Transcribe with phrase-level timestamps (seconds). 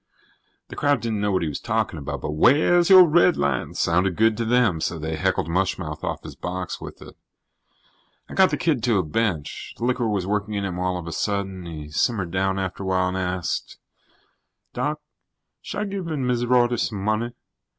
[0.69, 4.35] The crowd didn't know what he was talking about, but "wheah's your redlines" sounded good
[4.37, 7.15] to them, so they heckled mush mouth off his box with it.
[8.27, 9.75] I got the kid to a bench.
[9.77, 11.67] The liquor was working in him all of a sudden.
[11.67, 13.77] He simmered down after a while and asked:
[14.73, 15.01] "Doc,
[15.61, 17.35] should I've given Miz Rorty some money?